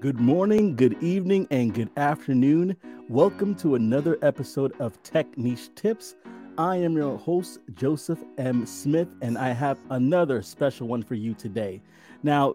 [0.00, 2.76] Good morning, good evening, and good afternoon.
[3.08, 6.14] Welcome to another episode of Tech Niche Tips.
[6.56, 8.64] I am your host, Joseph M.
[8.64, 11.82] Smith, and I have another special one for you today.
[12.22, 12.54] Now,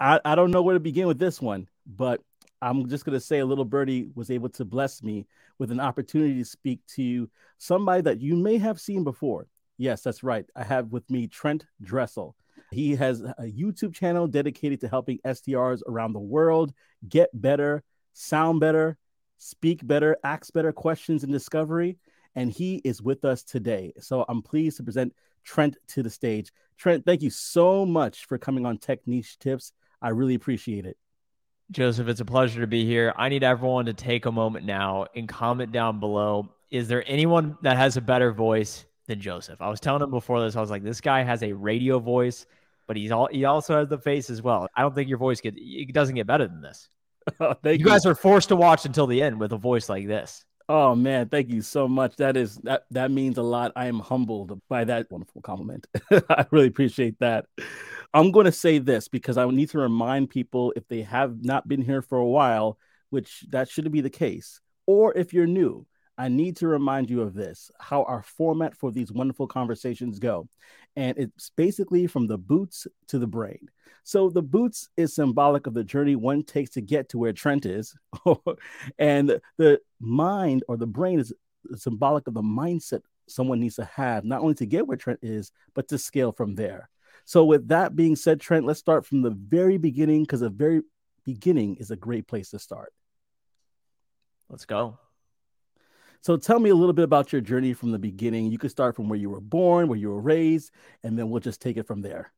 [0.00, 2.22] I, I don't know where to begin with this one, but
[2.62, 5.26] I'm just going to say a little birdie was able to bless me
[5.58, 7.28] with an opportunity to speak to
[7.58, 9.46] somebody that you may have seen before.
[9.76, 10.46] Yes, that's right.
[10.56, 12.34] I have with me Trent Dressel.
[12.72, 16.72] He has a YouTube channel dedicated to helping SDRs around the world
[17.08, 17.82] get better,
[18.12, 18.96] sound better,
[19.38, 21.98] speak better, ask better questions in discovery.
[22.34, 23.92] And he is with us today.
[23.98, 25.12] So I'm pleased to present
[25.44, 26.50] Trent to the stage.
[26.78, 29.72] Trent, thank you so much for coming on Tech Niche Tips.
[30.00, 30.96] I really appreciate it.
[31.70, 33.12] Joseph, it's a pleasure to be here.
[33.16, 36.50] I need everyone to take a moment now and comment down below.
[36.70, 39.60] Is there anyone that has a better voice than Joseph?
[39.60, 42.46] I was telling him before this, I was like, this guy has a radio voice
[42.92, 44.68] but he's all he also has the face as well.
[44.76, 46.90] I don't think your voice get it doesn't get better than this.
[47.40, 50.44] you, you guys are forced to watch until the end with a voice like this.
[50.68, 52.16] Oh man, thank you so much.
[52.16, 53.72] That is that that means a lot.
[53.76, 55.86] I am humbled by that wonderful compliment.
[56.28, 57.46] I really appreciate that.
[58.12, 61.66] I'm going to say this because I need to remind people if they have not
[61.66, 62.76] been here for a while,
[63.08, 65.86] which that shouldn't be the case, or if you're new,
[66.18, 70.46] I need to remind you of this how our format for these wonderful conversations go.
[70.96, 73.70] And it's basically from the boots to the brain.
[74.04, 77.66] So the boots is symbolic of the journey one takes to get to where Trent
[77.66, 77.94] is.
[78.98, 81.32] and the mind or the brain is
[81.76, 85.52] symbolic of the mindset someone needs to have, not only to get where Trent is,
[85.74, 86.88] but to scale from there.
[87.24, 90.82] So, with that being said, Trent, let's start from the very beginning because the very
[91.24, 92.92] beginning is a great place to start.
[94.48, 94.98] Let's go.
[96.22, 98.50] So tell me a little bit about your journey from the beginning.
[98.52, 100.70] You could start from where you were born, where you were raised,
[101.02, 102.32] and then we'll just take it from there.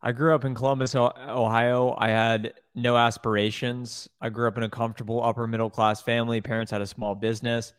[0.00, 1.94] I grew up in Columbus, Ohio.
[1.98, 4.08] I had no aspirations.
[4.22, 6.40] I grew up in a comfortable upper middle class family.
[6.40, 7.74] Parents had a small business,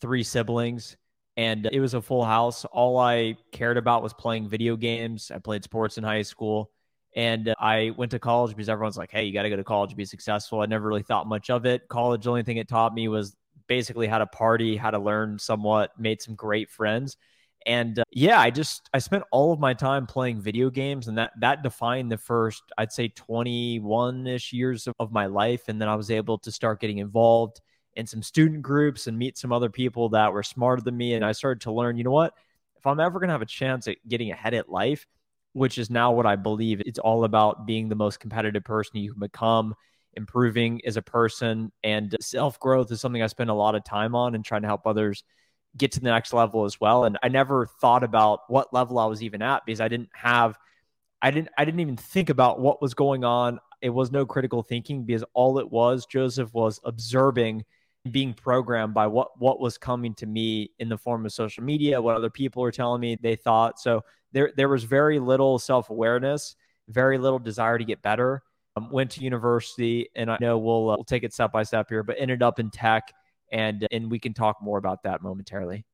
[0.00, 0.96] three siblings,
[1.36, 2.64] and it was a full house.
[2.64, 5.30] All I cared about was playing video games.
[5.32, 6.72] I played sports in high school.
[7.14, 9.90] And I went to college because everyone's like, hey, you got to go to college
[9.90, 10.60] to be successful.
[10.60, 11.88] I never really thought much of it.
[11.88, 13.36] College, the only thing it taught me was
[13.70, 17.16] basically how to party, how to learn somewhat, made some great friends.
[17.66, 21.16] And uh, yeah, I just I spent all of my time playing video games, and
[21.18, 25.68] that that defined the first I'd say 21 ish years of, of my life.
[25.68, 27.60] And then I was able to start getting involved
[27.94, 31.14] in some student groups and meet some other people that were smarter than me.
[31.14, 32.34] And I started to learn, you know what?
[32.76, 35.06] If I'm ever gonna have a chance at getting ahead at life,
[35.52, 39.12] which is now what I believe, it's all about being the most competitive person you
[39.12, 39.74] can become
[40.14, 41.72] improving as a person.
[41.82, 44.68] And self growth is something I spend a lot of time on and trying to
[44.68, 45.24] help others
[45.76, 47.04] get to the next level as well.
[47.04, 50.58] And I never thought about what level I was even at because I didn't have,
[51.22, 53.60] I didn't, I didn't even think about what was going on.
[53.80, 57.64] It was no critical thinking because all it was, Joseph was observing
[58.10, 62.00] being programmed by what what was coming to me in the form of social media
[62.00, 66.56] what other people were telling me they thought so there there was very little self-awareness
[66.88, 68.42] very little desire to get better
[68.90, 72.02] went to university, and I know we'll uh, we'll take it step by step here,
[72.02, 73.12] but ended up in tech,
[73.52, 75.84] and and we can talk more about that momentarily.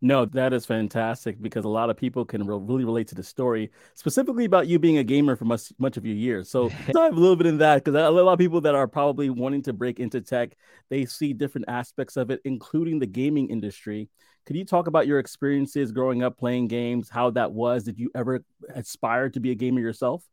[0.00, 3.22] No, that is fantastic because a lot of people can re- really relate to the
[3.24, 6.48] story, specifically about you being a gamer for much much of your years.
[6.48, 9.28] So dive a little bit in that because a lot of people that are probably
[9.28, 10.56] wanting to break into tech,
[10.88, 14.08] they see different aspects of it, including the gaming industry.
[14.46, 17.10] Could you talk about your experiences growing up playing games?
[17.10, 17.82] How that was?
[17.82, 18.44] Did you ever
[18.74, 20.24] aspire to be a gamer yourself?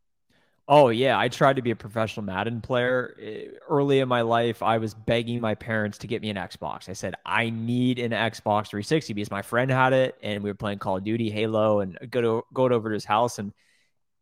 [0.67, 3.15] Oh yeah, I tried to be a professional Madden player.
[3.21, 6.89] Eh, early in my life, I was begging my parents to get me an Xbox.
[6.89, 10.55] I said, "I need an Xbox 360" because my friend had it and we were
[10.55, 13.53] playing Call of Duty, Halo, and go to go over to his house and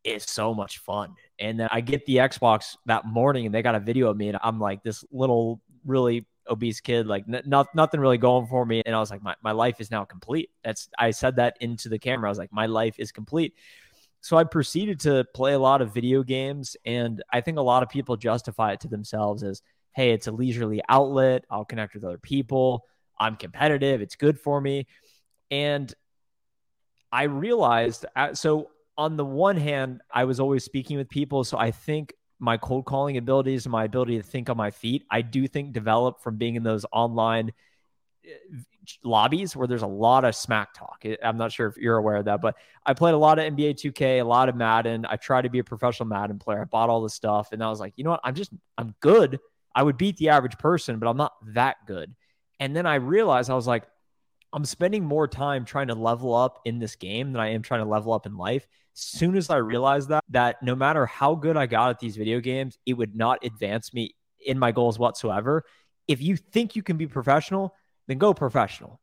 [0.04, 1.16] it's so much fun.
[1.40, 4.30] And then I get the Xbox that morning and they got a video of me
[4.30, 8.66] and I'm like this little really obese kid like n- not, nothing really going for
[8.66, 10.50] me and I was like my, my life is now complete.
[10.64, 12.30] That's I said that into the camera.
[12.30, 13.54] I was like my life is complete.
[14.24, 16.78] So I proceeded to play a lot of video games.
[16.86, 19.62] And I think a lot of people justify it to themselves as,
[19.92, 21.44] hey, it's a leisurely outlet.
[21.50, 22.86] I'll connect with other people.
[23.20, 24.02] I'm competitive.
[24.02, 24.88] It's good for me.
[25.52, 25.94] And
[27.12, 31.44] I realized uh, so on the one hand, I was always speaking with people.
[31.44, 35.04] So I think my cold calling abilities and my ability to think on my feet,
[35.12, 37.52] I do think develop from being in those online
[39.04, 41.04] lobbies where there's a lot of smack talk.
[41.24, 42.56] I'm not sure if you're aware of that, but
[42.86, 45.06] I played a lot of NBA 2K, a lot of Madden.
[45.08, 46.62] I tried to be a professional Madden player.
[46.62, 48.22] I bought all the stuff and I was like, you know what?
[48.24, 49.40] I'm just, I'm good.
[49.76, 52.14] I would beat the average person, but I'm not that good.
[52.60, 53.84] And then I realized I was like,
[54.54, 57.82] I'm spending more time trying to level up in this game than I am trying
[57.82, 58.68] to level up in life.
[58.94, 62.40] Soon as I realized that, that no matter how good I got at these video
[62.40, 64.16] games, it would not advance me
[64.46, 65.64] in my goals whatsoever.
[66.08, 67.74] If you think you can be professional,
[68.08, 69.00] then go professional.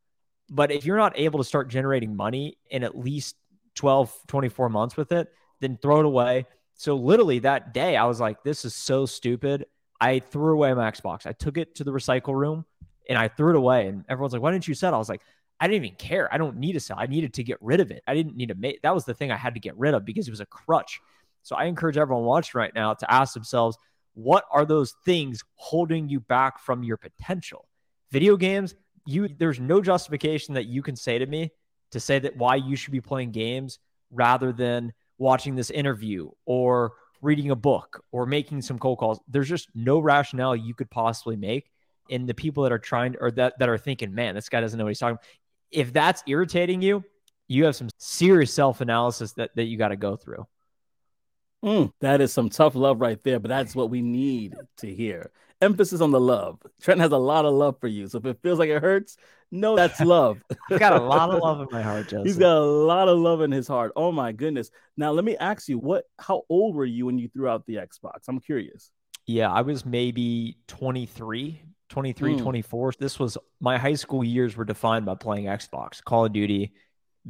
[0.48, 3.36] But if you're not able to start generating money in at least
[3.76, 6.46] 12, 24 months with it, then throw it away.
[6.74, 9.66] So literally that day, I was like, this is so stupid.
[10.00, 11.26] I threw away my Xbox.
[11.26, 12.64] I took it to the recycle room
[13.08, 13.86] and I threw it away.
[13.86, 14.94] And everyone's like, why didn't you sell?
[14.94, 15.22] I was like,
[15.60, 16.32] I didn't even care.
[16.32, 16.96] I don't need to sell.
[16.98, 18.02] I needed to get rid of it.
[18.06, 20.06] I didn't need to make that was the thing I had to get rid of
[20.06, 21.00] because it was a crutch.
[21.42, 23.76] So I encourage everyone watching right now to ask themselves,
[24.14, 27.68] what are those things holding you back from your potential?
[28.10, 28.74] Video games,
[29.06, 31.50] you there's no justification that you can say to me
[31.92, 33.78] to say that why you should be playing games
[34.10, 36.92] rather than watching this interview or
[37.22, 39.20] reading a book or making some cold calls.
[39.28, 41.70] There's just no rationale you could possibly make.
[42.10, 44.78] And the people that are trying or that, that are thinking, man, this guy doesn't
[44.78, 45.24] know what he's talking about.
[45.70, 47.04] If that's irritating you,
[47.46, 50.46] you have some serious self analysis that, that you got to go through.
[51.64, 55.30] Mm, that is some tough love right there, but that's what we need to hear.
[55.60, 56.58] Emphasis on the love.
[56.80, 58.06] Trent has a lot of love for you.
[58.08, 59.16] So if it feels like it hurts,
[59.50, 60.42] no, that's love.
[60.70, 62.26] I've got a lot of love in my heart, Joseph.
[62.26, 63.92] He's got a lot of love in his heart.
[63.96, 64.70] Oh my goodness.
[64.96, 67.76] Now let me ask you, what how old were you when you threw out the
[67.76, 68.20] Xbox?
[68.28, 68.90] I'm curious.
[69.26, 72.42] Yeah, I was maybe 23, 23, mm.
[72.42, 72.94] 24.
[72.98, 76.72] This was my high school years were defined by playing Xbox, Call of Duty,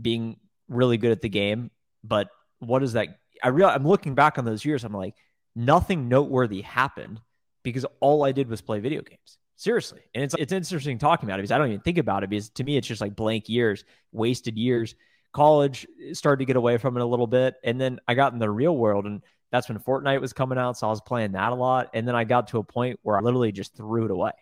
[0.00, 0.36] being
[0.68, 1.70] really good at the game.
[2.04, 2.28] But
[2.60, 3.08] what is that
[3.42, 4.84] I real I'm looking back on those years.
[4.84, 5.14] I'm like,
[5.56, 7.20] nothing noteworthy happened
[7.62, 9.38] because all I did was play video games.
[9.56, 12.30] Seriously, and it's it's interesting talking about it because I don't even think about it
[12.30, 14.94] because to me it's just like blank years, wasted years.
[15.32, 18.38] College started to get away from it a little bit, and then I got in
[18.38, 19.22] the real world, and
[19.52, 21.90] that's when Fortnite was coming out, so I was playing that a lot.
[21.92, 24.32] And then I got to a point where I literally just threw it away,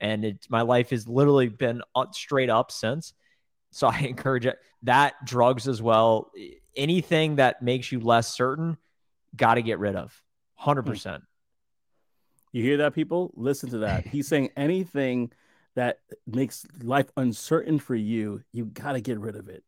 [0.00, 1.82] and it my life has literally been
[2.12, 3.14] straight up since.
[3.72, 4.58] So I encourage it.
[4.84, 6.30] That drugs as well
[6.78, 8.78] anything that makes you less certain,
[9.36, 10.22] got to get rid of.
[10.56, 10.70] Hmm.
[10.70, 11.20] 100%.
[12.52, 13.32] You hear that, people?
[13.34, 14.06] Listen to that.
[14.06, 15.32] He's saying anything
[15.74, 19.62] that makes life uncertain for you, you got to get rid of it.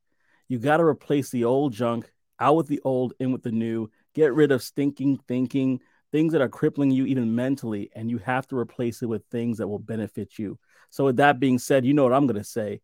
[0.49, 2.11] You got to replace the old junk
[2.41, 3.91] out with the old, in with the new.
[4.15, 5.81] Get rid of stinking thinking,
[6.11, 9.59] things that are crippling you even mentally, and you have to replace it with things
[9.59, 10.59] that will benefit you.
[10.89, 12.81] So, with that being said, you know what I'm going to say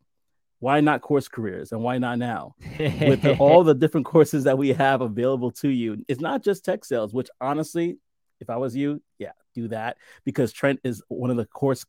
[0.58, 4.56] why not course careers and why not now with the, all the different courses that
[4.56, 7.98] we have available to you it's not just tech sales which honestly
[8.40, 11.85] if i was you yeah do that because trent is one of the course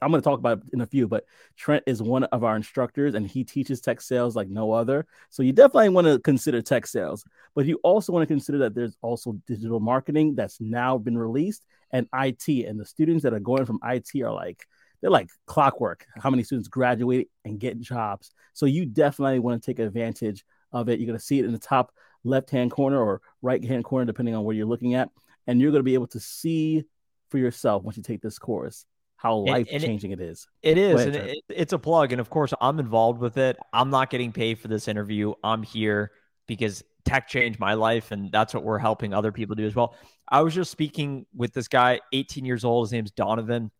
[0.00, 1.24] i'm going to talk about in a few but
[1.56, 5.42] trent is one of our instructors and he teaches tech sales like no other so
[5.42, 7.24] you definitely want to consider tech sales
[7.54, 11.64] but you also want to consider that there's also digital marketing that's now been released
[11.92, 14.66] and it and the students that are going from it are like
[15.02, 16.06] they're like clockwork.
[16.16, 18.30] How many students graduate and get jobs?
[18.54, 20.98] So you definitely want to take advantage of it.
[20.98, 21.92] You're going to see it in the top
[22.24, 25.10] left hand corner or right hand corner, depending on where you're looking at.
[25.48, 26.84] And you're going to be able to see
[27.32, 28.84] for yourself once you take this course
[29.22, 30.48] how life changing it, it is.
[30.62, 31.00] It is.
[31.00, 32.10] Ahead, and it, it's a plug.
[32.10, 33.56] And of course, I'm involved with it.
[33.72, 35.32] I'm not getting paid for this interview.
[35.44, 36.10] I'm here
[36.48, 38.10] because tech changed my life.
[38.10, 39.94] And that's what we're helping other people do as well.
[40.28, 42.86] I was just speaking with this guy, 18 years old.
[42.86, 43.70] His name's Donovan.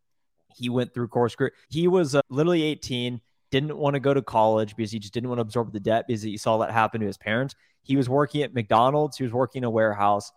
[0.55, 1.53] He went through course career.
[1.69, 3.21] He was uh, literally 18,
[3.51, 6.05] didn't want to go to college because he just didn't want to absorb the debt
[6.07, 7.57] because he saw that happen to his parents.
[7.83, 10.31] He was working at McDonald's, he was working in a warehouse,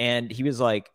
[0.00, 0.90] and he was like,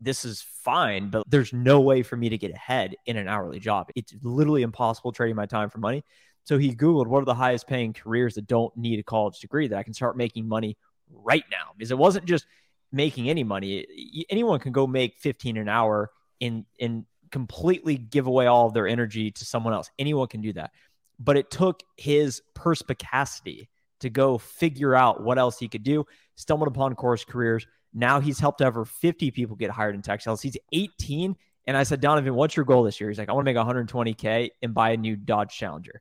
[0.00, 3.58] this is fine, but there's no way for me to get ahead in an hourly
[3.58, 3.90] job.
[3.94, 6.04] It's literally impossible trading my time for money.
[6.44, 9.68] So he Googled what are the highest paying careers that don't need a college degree
[9.68, 10.76] that I can start making money
[11.10, 11.72] right now.
[11.76, 12.46] Because it wasn't just
[12.92, 14.24] making any money.
[14.30, 18.88] Anyone can go make 15 an hour in in completely give away all of their
[18.88, 19.90] energy to someone else.
[19.98, 20.70] Anyone can do that.
[21.18, 23.68] But it took his perspicacity
[24.00, 27.66] to go figure out what else he could do, stumbled upon course careers.
[27.94, 30.42] Now he's helped over 50 people get hired in tech sales.
[30.42, 31.36] He's 18.
[31.66, 33.10] And I said, Donovan, what's your goal this year?
[33.10, 36.00] He's like, I want to make 120K and buy a new Dodge Challenger.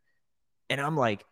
[0.69, 1.25] And I'm like,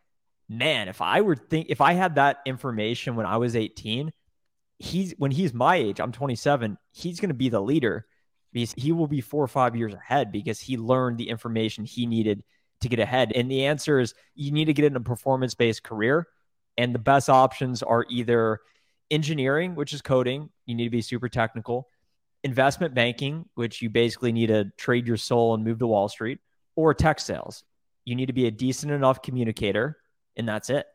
[0.50, 4.12] man, if I were think if I had that information when I was 18,
[4.79, 8.05] he's when he's my age, I'm 27, he's going to be the leader
[8.53, 12.05] because he will be four or five years ahead because he learned the information he
[12.05, 12.43] needed
[12.81, 13.31] to get ahead.
[13.33, 16.27] And the answer is you need to get in a performance based career.
[16.77, 18.59] And the best options are either
[19.12, 21.88] engineering, which is coding, you need to be super technical,
[22.43, 26.39] investment banking, which you basically need to trade your soul and move to Wall Street,
[26.75, 27.63] or tech sales.
[28.03, 29.97] You need to be a decent enough communicator,
[30.35, 30.85] and that's it.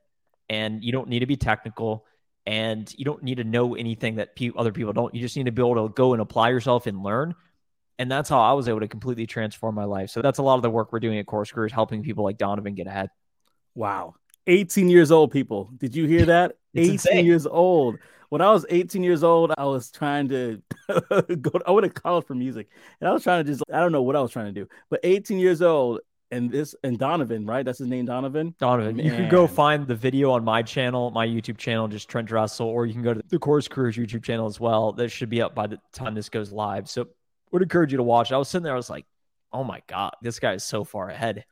[0.49, 2.07] And you don't need to be technical
[2.47, 5.15] and you don't need to know anything that pe- other people don't.
[5.15, 7.35] You just need to be able to go and apply yourself and learn
[8.01, 10.09] and that's how I was able to completely transform my life.
[10.09, 12.39] So that's a lot of the work we're doing at Course Careers, helping people like
[12.39, 13.11] Donovan get ahead.
[13.75, 14.15] Wow.
[14.47, 15.71] 18 years old, people.
[15.77, 16.57] Did you hear that?
[16.75, 17.27] 18 insane.
[17.27, 17.99] years old.
[18.29, 20.63] When I was 18 years old, I was trying to
[21.41, 21.51] go.
[21.67, 22.69] I went to college for music,
[23.01, 23.65] and I was trying to just.
[23.73, 26.75] I don't know what I was trying to do, but 18 years old, and this
[26.85, 27.65] and Donovan, right?
[27.65, 28.55] That's his name, Donovan.
[28.59, 28.97] Donovan.
[28.97, 29.07] Man.
[29.07, 32.69] You can go find the video on my channel, my YouTube channel, just Trent Dressel,
[32.69, 34.93] or you can go to the Course Careers YouTube channel as well.
[34.93, 36.89] That should be up by the time this goes live.
[36.89, 37.09] So
[37.53, 38.33] would encourage you to watch.
[38.33, 39.07] I was sitting there, I was like,
[39.53, 41.45] oh my God, this guy is so far ahead.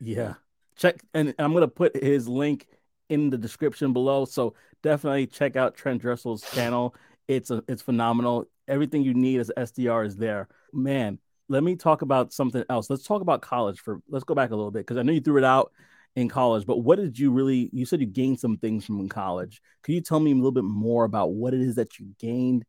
[0.00, 0.34] Yeah.
[0.76, 2.66] Check and I'm gonna put his link
[3.08, 4.24] in the description below.
[4.24, 6.94] So definitely check out Trent Dressel's channel.
[7.28, 8.46] It's a, it's phenomenal.
[8.68, 10.48] Everything you need as SDR is there.
[10.72, 12.88] Man, let me talk about something else.
[12.90, 15.20] Let's talk about college for let's go back a little bit because I know you
[15.20, 15.72] threw it out
[16.16, 19.60] in college, but what did you really you said you gained some things from college.
[19.82, 22.64] Could you tell me a little bit more about what it is that you gained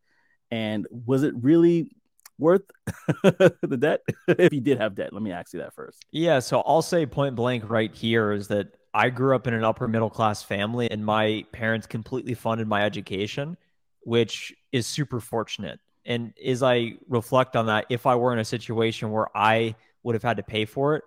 [0.51, 1.91] and was it really
[2.37, 2.63] worth
[3.23, 5.13] the debt if you did have debt?
[5.13, 6.05] Let me ask you that first.
[6.11, 9.63] Yeah, so I'll say point blank right here is that I grew up in an
[9.63, 13.57] upper middle class family and my parents completely funded my education,
[14.01, 15.79] which is super fortunate.
[16.05, 20.15] And as I reflect on that, if I were in a situation where I would
[20.15, 21.03] have had to pay for it,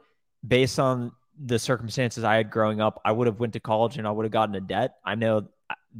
[0.47, 4.07] based on the circumstances I had growing up, I would have went to college and
[4.07, 4.97] I would have gotten a debt.
[5.05, 5.49] I know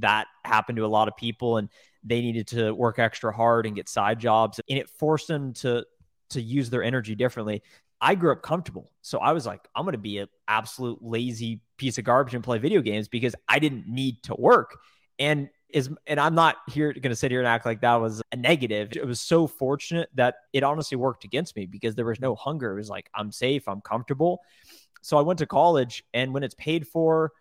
[0.01, 1.69] that happened to a lot of people and
[2.05, 5.85] they needed to work extra hard and get side jobs and it forced them to
[6.31, 7.63] to use their energy differently.
[8.01, 8.93] I grew up comfortable.
[9.03, 12.45] So I was like, I'm going to be an absolute lazy piece of garbage and
[12.45, 14.79] play video games because I didn't need to work.
[15.19, 18.23] And is and I'm not here going to sit here and act like that was
[18.33, 18.91] a negative.
[18.93, 22.73] It was so fortunate that it honestly worked against me because there was no hunger.
[22.73, 24.41] It was like I'm safe, I'm comfortable.
[25.03, 27.33] So I went to college and when it's paid for,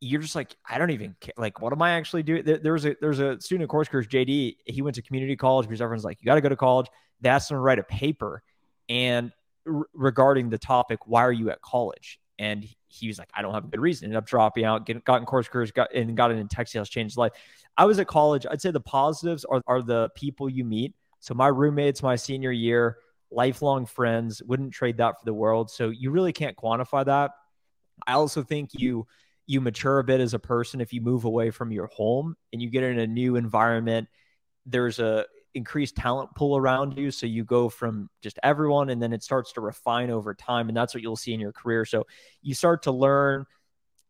[0.00, 1.34] you're just like I don't even care.
[1.36, 2.44] Like, what am I actually doing?
[2.44, 4.56] There, there's a there's a student at course course JD.
[4.64, 6.86] He went to community college because everyone's like, you got to go to college.
[7.20, 8.42] That's to write a paper
[8.88, 9.32] and
[9.66, 12.20] r- regarding the topic, why are you at college?
[12.38, 14.06] And he was like, I don't have a good reason.
[14.06, 16.88] Ended up dropping out, get, got in course careers, got and got in tech sales,
[16.88, 17.32] changed life.
[17.76, 18.46] I was at college.
[18.50, 20.94] I'd say the positives are, are the people you meet.
[21.20, 22.98] So my roommates, my senior year,
[23.30, 25.70] lifelong friends, wouldn't trade that for the world.
[25.70, 27.32] So you really can't quantify that.
[28.06, 29.06] I also think you
[29.46, 32.62] you mature a bit as a person if you move away from your home and
[32.62, 34.08] you get in a new environment.
[34.66, 37.10] There's a increased talent pool around you.
[37.10, 40.68] So you go from just everyone and then it starts to refine over time.
[40.68, 41.84] And that's what you'll see in your career.
[41.84, 42.06] So
[42.42, 43.46] you start to learn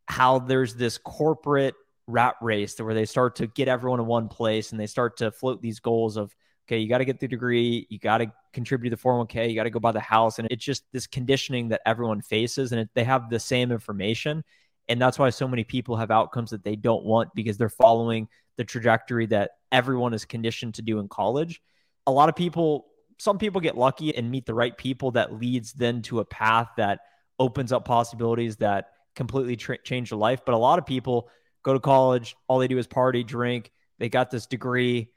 [0.06, 1.74] how there's this corporate
[2.06, 5.30] rat race where they start to get everyone in one place and they start to
[5.30, 6.34] float these goals of,
[6.66, 9.54] okay, you got to get the degree, you got to contribute to the 401k, you
[9.54, 10.38] got to go buy the house.
[10.38, 14.44] And it's just this conditioning that everyone faces and it, they have the same information.
[14.88, 18.28] And that's why so many people have outcomes that they don't want because they're following
[18.56, 21.60] the trajectory that everyone is conditioned to do in college.
[22.06, 22.86] A lot of people,
[23.18, 26.68] some people get lucky and meet the right people that leads then to a path
[26.76, 27.00] that
[27.38, 30.40] opens up possibilities that completely tra- change their life.
[30.44, 31.28] But a lot of people
[31.62, 33.72] go to college, all they do is party, drink.
[33.98, 35.10] They got this degree.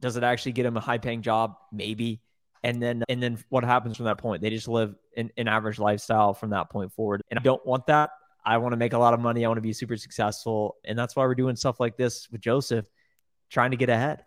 [0.00, 1.56] Does it actually get them a high paying job?
[1.72, 2.22] Maybe.
[2.62, 4.40] And then, and then what happens from that point?
[4.40, 7.22] They just live an, an average lifestyle from that point forward.
[7.30, 8.10] And I don't want that.
[8.44, 9.44] I want to make a lot of money.
[9.44, 10.76] I want to be super successful.
[10.84, 12.86] And that's why we're doing stuff like this with Joseph
[13.50, 14.24] trying to get ahead.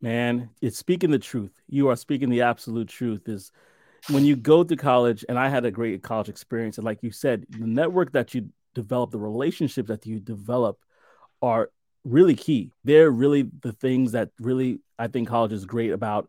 [0.00, 1.52] Man, it's speaking the truth.
[1.68, 3.28] You are speaking the absolute truth.
[3.28, 3.52] Is
[4.08, 7.10] when you go to college, and I had a great college experience, and like you
[7.10, 10.78] said, the network that you develop, the relationships that you develop
[11.42, 11.70] are
[12.04, 12.72] really key.
[12.84, 16.28] They're really the things that really I think college is great about,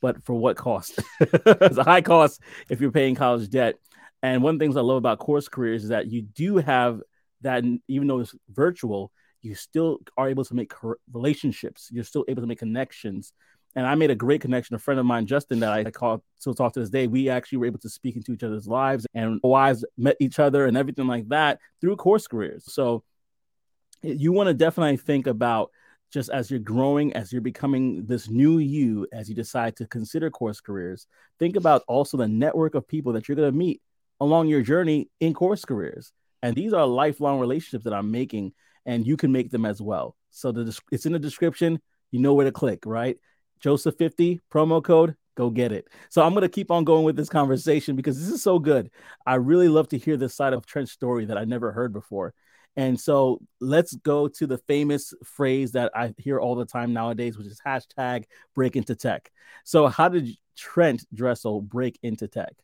[0.00, 1.00] but for what cost?
[1.20, 3.76] it's a high cost if you're paying college debt.
[4.22, 7.00] And one of the things I love about course careers is that you do have
[7.40, 9.10] that, even though it's virtual,
[9.40, 10.72] you still are able to make
[11.12, 11.88] relationships.
[11.90, 13.32] You're still able to make connections.
[13.74, 14.76] And I made a great connection.
[14.76, 17.06] A friend of mine, Justin, that I call still talk to this day.
[17.06, 20.66] We actually were able to speak into each other's lives, and wives met each other,
[20.66, 22.64] and everything like that through course careers.
[22.72, 23.02] So
[24.02, 25.70] you want to definitely think about
[26.12, 30.30] just as you're growing, as you're becoming this new you, as you decide to consider
[30.30, 31.06] course careers,
[31.38, 33.80] think about also the network of people that you're going to meet
[34.22, 36.12] along your journey in course careers.
[36.42, 38.52] And these are lifelong relationships that I'm making
[38.86, 40.16] and you can make them as well.
[40.30, 41.80] So the it's in the description.
[42.12, 43.16] You know where to click, right?
[43.60, 45.88] Joseph 50 promo code, go get it.
[46.08, 48.90] So I'm going to keep on going with this conversation because this is so good.
[49.26, 52.32] I really love to hear this side of Trent's story that I never heard before.
[52.76, 57.36] And so let's go to the famous phrase that I hear all the time nowadays,
[57.36, 58.24] which is hashtag
[58.54, 59.30] break into tech.
[59.64, 62.54] So, how did Trent Dressel break into tech?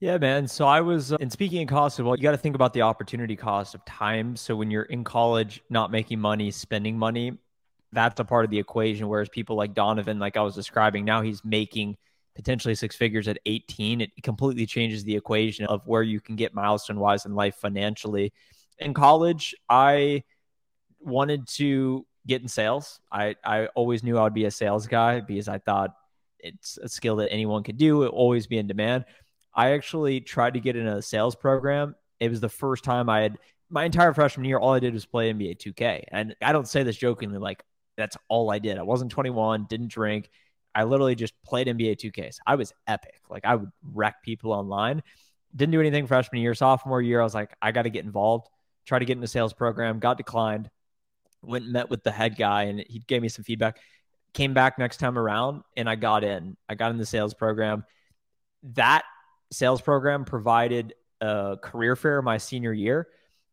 [0.00, 0.46] Yeah, man.
[0.46, 2.82] So I was, uh, and speaking of cost, well, you got to think about the
[2.82, 4.36] opportunity cost of time.
[4.36, 7.36] So when you're in college, not making money, spending money,
[7.90, 9.08] that's a part of the equation.
[9.08, 11.96] Whereas people like Donovan, like I was describing, now he's making
[12.36, 14.00] potentially six figures at 18.
[14.00, 18.32] It completely changes the equation of where you can get milestone wise in life financially.
[18.78, 20.22] In college, I
[21.00, 23.00] wanted to get in sales.
[23.10, 25.90] I, I always knew I would be a sales guy because I thought
[26.38, 28.04] it's a skill that anyone could do.
[28.04, 29.04] It always be in demand.
[29.58, 31.96] I actually tried to get in a sales program.
[32.20, 33.38] It was the first time I had
[33.68, 34.56] my entire freshman year.
[34.56, 37.38] All I did was play NBA 2K, and I don't say this jokingly.
[37.38, 37.64] Like
[37.96, 38.78] that's all I did.
[38.78, 40.30] I wasn't 21, didn't drink.
[40.76, 42.36] I literally just played NBA 2Ks.
[42.46, 43.20] I was epic.
[43.28, 45.02] Like I would wreck people online.
[45.56, 47.20] Didn't do anything freshman year, sophomore year.
[47.20, 48.46] I was like, I got to get involved.
[48.86, 49.98] Try to get in the sales program.
[49.98, 50.70] Got declined.
[51.42, 53.80] Went and met with the head guy, and he gave me some feedback.
[54.34, 56.56] Came back next time around, and I got in.
[56.68, 57.84] I got in the sales program.
[58.74, 59.02] That
[59.50, 63.08] sales program provided a career fair my senior year.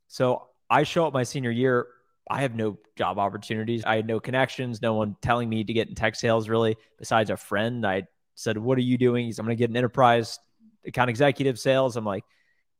[0.07, 1.87] So I show up my senior year
[2.29, 3.83] I have no job opportunities.
[3.85, 7.29] I had no connections, no one telling me to get in tech sales really, besides
[7.29, 7.85] a friend.
[7.85, 9.25] I said, What are you doing?
[9.25, 10.39] He's, I'm going to get an enterprise
[10.85, 11.95] account executive sales.
[11.95, 12.23] I'm like,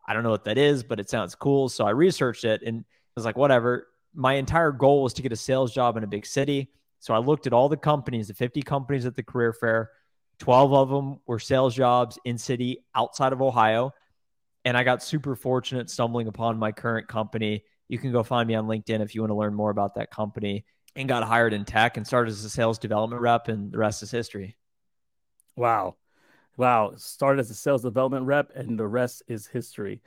[0.07, 1.69] I don't know what that is, but it sounds cool.
[1.69, 3.87] So I researched it and I was like, whatever.
[4.13, 6.71] My entire goal was to get a sales job in a big city.
[6.99, 9.91] So I looked at all the companies, the 50 companies at the career fair.
[10.39, 13.93] 12 of them were sales jobs in city outside of Ohio.
[14.63, 18.55] And I got super fortunate stumbling upon my current company you can go find me
[18.55, 20.65] on LinkedIn if you want to learn more about that company
[20.95, 24.01] and got hired in tech and started as a sales development rep and the rest
[24.01, 24.55] is history.
[25.55, 25.95] Wow.
[26.57, 26.93] Wow.
[26.95, 30.01] Started as a sales development rep and the rest is history.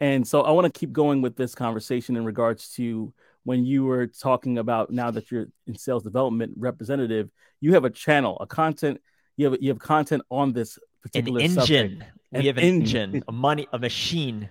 [0.00, 3.12] And so I want to keep going with this conversation in regards to
[3.44, 7.90] when you were talking about now that you're in sales development representative, you have a
[7.90, 9.00] channel, a content,
[9.36, 11.60] you have you have content on this particular an engine.
[11.60, 12.02] Subject.
[12.32, 14.48] We an have an engine, engine, a money, a machine.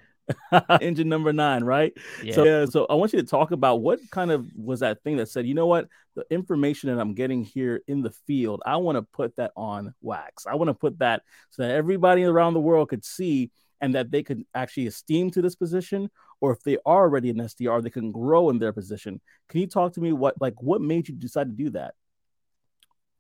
[0.82, 1.94] engine number nine, right?
[2.24, 2.36] Yeah.
[2.36, 5.18] So, yeah, so I want you to talk about what kind of was that thing
[5.18, 8.78] that said, you know what, the information that I'm getting here in the field, I
[8.78, 10.46] want to put that on wax.
[10.46, 14.12] I want to put that so that everybody around the world could see and that
[14.12, 16.10] they could actually esteem to this position,
[16.40, 19.20] or if they are already an SDR, they can grow in their position.
[19.50, 21.94] Can you talk to me what like what made you decide to do that?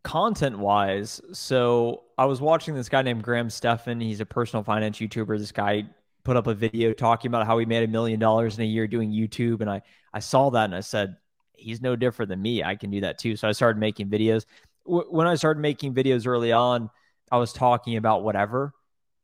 [0.03, 4.97] Content wise so i was watching this guy named graham stephan he's a personal finance
[4.97, 5.87] youtuber this guy
[6.23, 8.87] put up a video talking about how he made a million dollars in a year
[8.87, 9.61] doing YouTube.
[9.61, 9.81] And I,
[10.13, 11.17] I saw that and I said,
[11.53, 12.63] he's no different than me.
[12.63, 13.35] I can do that too.
[13.35, 14.45] So I started making videos.
[14.85, 16.89] W- when I started making videos early on,
[17.31, 18.73] I was talking about whatever.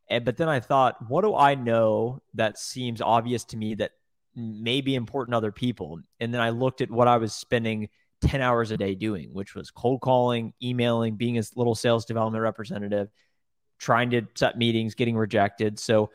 [0.09, 3.91] And, but then I thought, what do I know that seems obvious to me that
[4.35, 5.99] may be important to other people?
[6.19, 7.89] And then I looked at what I was spending
[8.21, 12.41] 10 hours a day doing, which was cold calling, emailing, being a little sales development
[12.41, 13.09] representative,
[13.77, 15.79] trying to set meetings, getting rejected.
[15.79, 16.11] So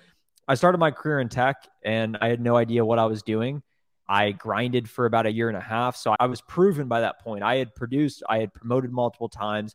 [0.46, 3.62] I started my career in tech and I had no idea what I was doing.
[4.06, 5.96] I grinded for about a year and a half.
[5.96, 7.42] So I was proven by that point.
[7.42, 9.74] I had produced, I had promoted multiple times.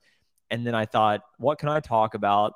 [0.51, 2.53] And then I thought, what can I talk about?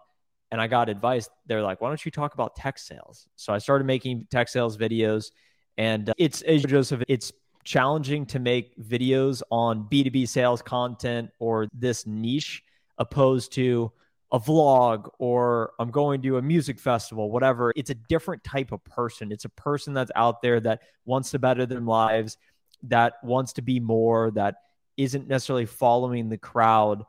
[0.51, 1.27] And I got advice.
[1.47, 3.27] They're like, why don't you talk about tech sales?
[3.35, 5.31] So I started making tech sales videos.
[5.77, 7.31] And uh, it's, as Joseph, it's
[7.63, 12.63] challenging to make videos on B2B sales content or this niche
[12.97, 13.91] opposed to
[14.31, 17.71] a vlog or I'm going to a music festival, whatever.
[17.75, 19.31] It's a different type of person.
[19.31, 22.37] It's a person that's out there that wants to better their lives,
[22.83, 24.55] that wants to be more, that
[24.97, 27.03] isn't necessarily following the crowd.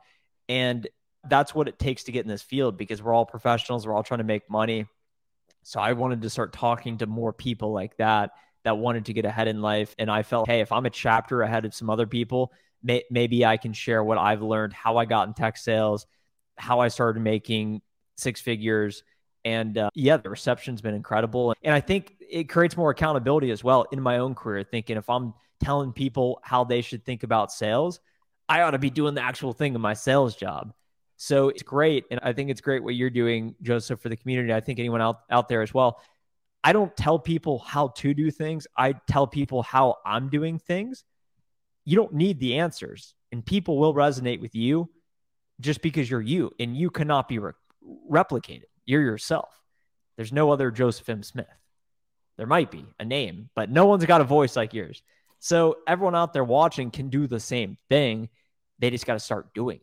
[0.47, 0.87] And
[1.27, 4.03] that's what it takes to get in this field because we're all professionals, we're all
[4.03, 4.85] trying to make money.
[5.63, 8.31] So I wanted to start talking to more people like that
[8.65, 9.95] that wanted to get ahead in life.
[9.97, 12.51] And I felt, hey, if I'm a chapter ahead of some other people,
[12.83, 16.05] may- maybe I can share what I've learned, how I got in tech sales
[16.57, 17.81] how I started making
[18.15, 19.03] six figures.
[19.43, 21.53] And uh, yeah, the reception's been incredible.
[21.61, 25.09] And I think it creates more accountability as well in my own career, thinking if
[25.09, 27.99] I'm telling people how they should think about sales,
[28.49, 30.73] I ought to be doing the actual thing in my sales job.
[31.17, 32.05] So it's great.
[32.11, 34.53] And I think it's great what you're doing, Joseph, for the community.
[34.53, 36.01] I think anyone out, out there as well.
[36.65, 41.03] I don't tell people how to do things, I tell people how I'm doing things.
[41.85, 44.89] You don't need the answers, and people will resonate with you
[45.61, 47.51] just because you're you and you cannot be re-
[48.11, 48.63] replicated.
[48.83, 49.61] You're yourself.
[50.15, 51.21] There's no other Joseph M.
[51.21, 51.45] Smith.
[52.37, 55.03] There might be a name, but no one's got a voice like yours.
[55.37, 58.29] So everyone out there watching can do the same thing.
[58.79, 59.81] They just got to start doing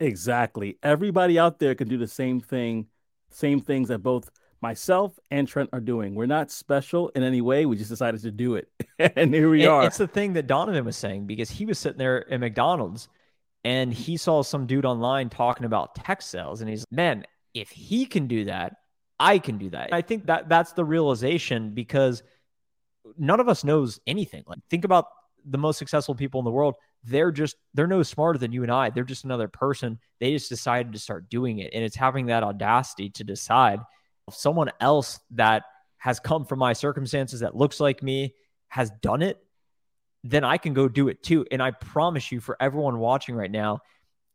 [0.00, 0.04] it.
[0.04, 0.78] Exactly.
[0.82, 2.86] Everybody out there can do the same thing,
[3.30, 6.14] same things that both myself and Trent are doing.
[6.14, 7.66] We're not special in any way.
[7.66, 8.68] We just decided to do it.
[9.16, 9.84] and here we are.
[9.84, 13.08] It's the thing that Donovan was saying because he was sitting there at McDonald's
[13.64, 18.06] and he saw some dude online talking about tech sales and he's man if he
[18.06, 18.74] can do that
[19.18, 22.22] i can do that i think that that's the realization because
[23.18, 25.06] none of us knows anything like think about
[25.44, 28.72] the most successful people in the world, they're just they're no smarter than you and
[28.72, 28.90] I.
[28.90, 29.98] They're just another person.
[30.20, 31.72] They just decided to start doing it.
[31.74, 33.80] And it's having that audacity to decide
[34.34, 35.64] someone else that
[35.98, 38.34] has come from my circumstances that looks like me
[38.68, 39.38] has done it,
[40.24, 41.46] then I can go do it too.
[41.50, 43.80] And I promise you, for everyone watching right now,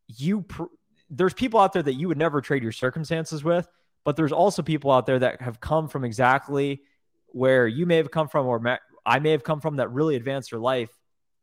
[0.08, 0.64] you pr-
[1.10, 3.68] there's people out there that you would never trade your circumstances with,
[4.04, 6.82] but there's also people out there that have come from exactly
[7.28, 10.16] where you may have come from, or ma- I may have come from, that really
[10.16, 10.90] advanced your life.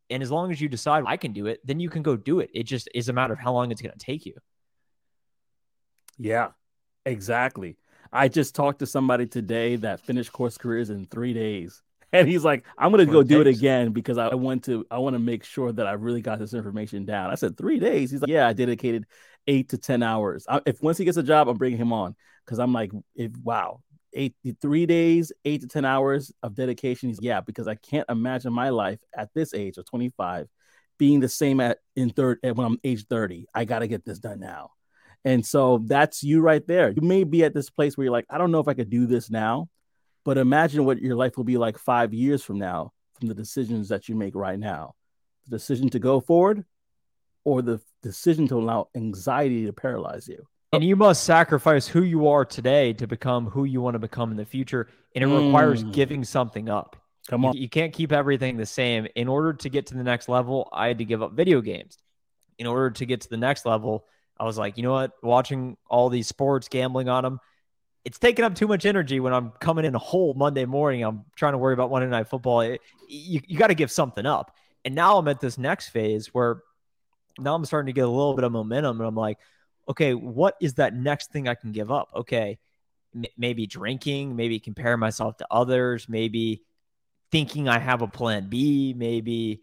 [0.10, 2.40] And as long as you decide I can do it, then you can go do
[2.40, 2.50] it.
[2.54, 4.36] It just is a matter of how long it's going to take you.
[6.18, 6.50] Yeah,
[7.06, 7.78] exactly.
[8.12, 11.82] I just talked to somebody today that finished course careers in three days.
[12.14, 15.14] And he's like, I'm gonna go do it again because I want to I want
[15.14, 17.30] to make sure that I really got this information down.
[17.30, 18.12] I said three days.
[18.12, 19.06] He's like, Yeah, I dedicated
[19.48, 20.46] eight to ten hours.
[20.50, 23.32] I, if once he gets a job, I'm bringing him on because I'm like, if
[23.46, 23.80] wow,
[24.12, 27.08] eight three days, eight to ten hours of dedication.
[27.08, 30.50] He's yeah, because I can't imagine my life at this age of 25
[30.98, 33.48] being the same at in third when I'm age 30.
[33.56, 34.72] I got to get this done now.
[35.24, 36.90] And so that's you right there.
[36.90, 38.90] You may be at this place where you're like, I don't know if I could
[38.90, 39.70] do this now,
[40.26, 43.90] but imagine what your life will be like five years from now from the decisions
[43.90, 44.96] that you make right now.
[45.48, 46.66] The decision to go forward
[47.44, 50.46] or the decision to allow anxiety to paralyze you.
[50.74, 54.32] And you must sacrifice who you are today to become who you want to become
[54.32, 54.88] in the future.
[55.16, 55.46] And it mm.
[55.46, 56.96] requires giving something up.
[57.28, 57.56] Come on.
[57.56, 59.08] You, you can't keep everything the same.
[59.16, 61.98] In order to get to the next level, I had to give up video games.
[62.58, 64.06] In order to get to the next level,
[64.42, 65.12] I was like, you know what?
[65.22, 67.40] Watching all these sports, gambling on them,
[68.04, 71.04] it's taking up too much energy when I'm coming in a whole Monday morning.
[71.04, 72.62] I'm trying to worry about Monday Night Football.
[72.62, 74.56] It, you you got to give something up.
[74.84, 76.64] And now I'm at this next phase where
[77.38, 79.00] now I'm starting to get a little bit of momentum.
[79.00, 79.38] And I'm like,
[79.88, 82.10] okay, what is that next thing I can give up?
[82.16, 82.58] Okay,
[83.14, 86.64] m- maybe drinking, maybe comparing myself to others, maybe
[87.32, 89.62] thinking I have a plan B, maybe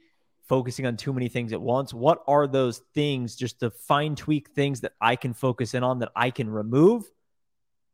[0.48, 1.92] focusing on too many things at once?
[1.92, 5.98] What are those things, just the fine tweak things that I can focus in on
[6.00, 7.04] that I can remove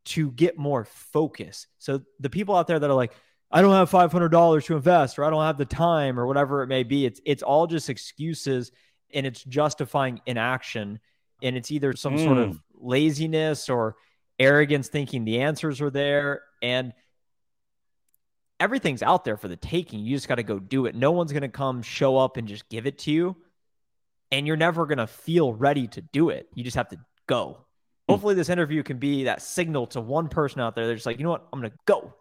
[0.05, 1.67] to get more focus?
[1.77, 3.13] So the people out there that are like,
[3.51, 6.67] I don't have $500 to invest, or I don't have the time, or whatever it
[6.67, 8.71] may be, it's it's all just excuses
[9.13, 10.99] and it's justifying inaction.
[11.41, 12.23] And it's either some mm.
[12.23, 12.59] sort of mm.
[12.73, 13.95] laziness or
[14.39, 16.41] arrogance thinking the answers are there.
[16.61, 16.93] And
[18.59, 19.99] everything's out there for the taking.
[19.99, 20.95] You just got to go do it.
[20.95, 23.35] No one's going to come show up and just give it to you.
[24.31, 26.47] And you're never going to feel ready to do it.
[26.53, 27.65] You just have to go.
[28.07, 28.13] Hmm.
[28.13, 30.85] Hopefully, this interview can be that signal to one person out there.
[30.85, 31.47] They're just like, you know what?
[31.53, 32.13] I'm going to go.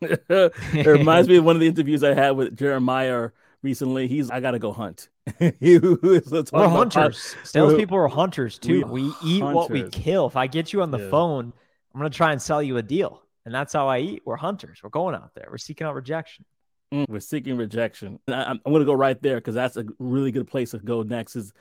[0.00, 3.30] it reminds me of one of the interviews I had with Jeremiah
[3.62, 4.08] recently.
[4.08, 5.08] He's, I got to go hunt.
[5.60, 6.20] he we're
[6.52, 7.36] hunters.
[7.44, 8.84] Salespeople are hunters too.
[8.86, 9.54] We, we eat hunters.
[9.54, 10.26] what we kill.
[10.26, 11.10] If I get you on the yeah.
[11.10, 11.52] phone,
[11.94, 13.21] I'm going to try and sell you a deal.
[13.44, 14.22] And that's how I eat.
[14.24, 14.80] We're hunters.
[14.82, 15.48] We're going out there.
[15.50, 16.44] We're seeking out rejection.
[16.92, 18.18] Mm, we're seeking rejection.
[18.28, 21.02] I, am going to go right there because that's a really good place to go
[21.02, 21.36] next.
[21.36, 21.52] Is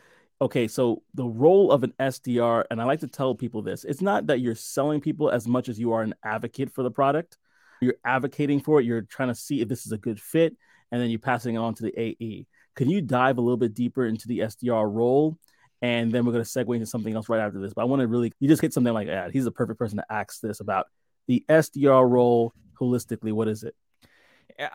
[0.42, 0.68] okay.
[0.68, 4.28] So the role of an SDR, and I like to tell people this: it's not
[4.28, 7.38] that you're selling people as much as you are an advocate for the product.
[7.82, 8.86] You're advocating for it.
[8.86, 10.56] You're trying to see if this is a good fit,
[10.92, 12.46] and then you're passing it on to the AE.
[12.76, 15.38] Can you dive a little bit deeper into the SDR role?
[15.82, 17.74] And then we're going to segue into something else right after this.
[17.74, 19.98] But I want to really, you just hit something like, yeah, he's the perfect person
[19.98, 20.86] to ask this about
[21.32, 23.32] the SDR role holistically?
[23.32, 23.74] What is it?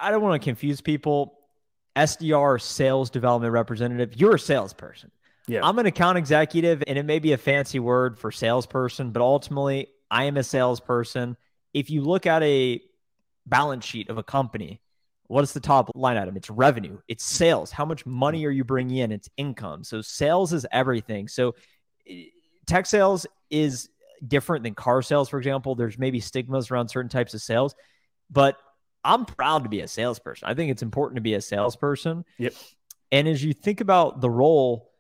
[0.01, 1.39] I don't want to confuse people.
[1.95, 5.11] SDR, sales development representative, you're a salesperson.
[5.47, 5.61] Yeah.
[5.63, 9.89] I'm an account executive, and it may be a fancy word for salesperson, but ultimately,
[10.11, 11.37] I am a salesperson.
[11.75, 12.81] If you look at a
[13.45, 14.81] balance sheet of a company,
[15.27, 16.39] what is the top line item?
[16.39, 17.71] It's revenue, it's sales.
[17.71, 19.13] How much money are you bringing in?
[19.13, 19.85] It's income.
[19.85, 21.29] So, sales is everything.
[21.29, 21.55] So,
[22.09, 22.25] eh,
[22.67, 23.91] tech sales is
[24.27, 25.75] different than car sales, for example.
[25.75, 27.75] There's maybe stigmas around certain types of sales,
[28.31, 28.57] but
[29.05, 30.49] I'm proud to be a salesperson.
[30.49, 32.25] I think it's important to be a salesperson.
[32.39, 32.55] Yep.
[33.13, 34.91] And as you think about the role,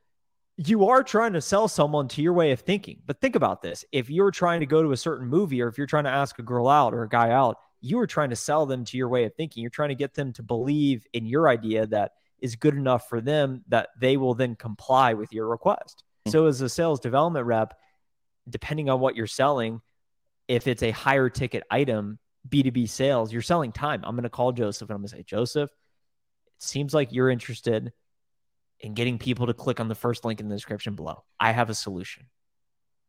[0.56, 3.02] you are trying to sell someone to your way of thinking.
[3.04, 5.76] But think about this if you're trying to go to a certain movie or if
[5.76, 8.36] you're trying to ask a girl out or a guy out, you are trying to
[8.36, 9.60] sell them to your way of thinking.
[9.60, 13.20] You're trying to get them to believe in your idea that is good enough for
[13.20, 16.04] them that they will then comply with your request.
[16.26, 16.30] Mm-hmm.
[16.30, 17.78] So, as a sales development rep,
[18.48, 19.80] depending on what you're selling,
[20.48, 24.02] if it's a higher ticket item, B2B sales, you're selling time.
[24.04, 27.30] I'm going to call Joseph and I'm going to say, Joseph, it seems like you're
[27.30, 27.92] interested
[28.80, 31.24] in getting people to click on the first link in the description below.
[31.40, 32.26] I have a solution.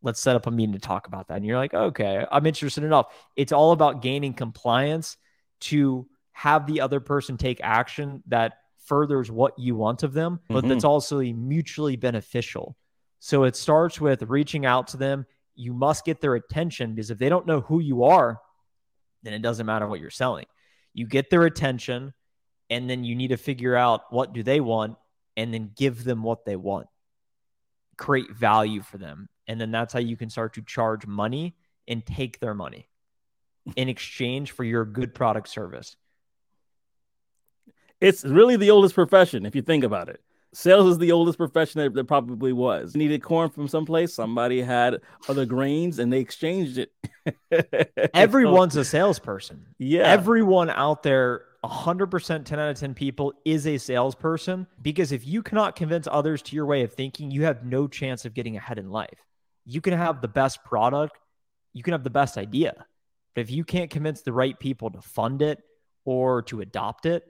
[0.01, 1.37] Let's set up a meeting to talk about that.
[1.37, 3.07] And you're like, okay, I'm interested enough.
[3.35, 5.17] It's all about gaining compliance
[5.61, 8.53] to have the other person take action that
[8.85, 10.69] furthers what you want of them, but mm-hmm.
[10.69, 12.75] that's also mutually beneficial.
[13.19, 15.25] So it starts with reaching out to them.
[15.55, 18.39] You must get their attention because if they don't know who you are,
[19.23, 20.45] then it doesn't matter what you're selling.
[20.93, 22.13] You get their attention
[22.69, 24.97] and then you need to figure out what do they want
[25.35, 26.87] and then give them what they want
[27.97, 31.55] create value for them and then that's how you can start to charge money
[31.87, 32.87] and take their money
[33.75, 35.95] in exchange for your good product service
[37.99, 40.21] it's really the oldest profession if you think about it
[40.53, 44.61] sales is the oldest profession that, that probably was you needed corn from someplace somebody
[44.61, 46.91] had other grains and they exchanged it
[48.13, 53.77] everyone's a salesperson yeah everyone out there 100% 10 out of 10 people is a
[53.77, 57.87] salesperson because if you cannot convince others to your way of thinking, you have no
[57.87, 59.25] chance of getting ahead in life.
[59.65, 61.17] You can have the best product,
[61.73, 62.85] you can have the best idea,
[63.35, 65.61] but if you can't convince the right people to fund it
[66.05, 67.23] or to adopt it,